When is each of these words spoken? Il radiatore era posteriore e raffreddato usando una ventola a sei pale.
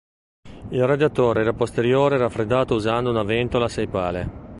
Il 0.69 0.83
radiatore 0.87 1.41
era 1.41 1.53
posteriore 1.53 2.15
e 2.15 2.17
raffreddato 2.17 2.73
usando 2.73 3.11
una 3.11 3.21
ventola 3.21 3.65
a 3.65 3.69
sei 3.69 3.85
pale. 3.85 4.49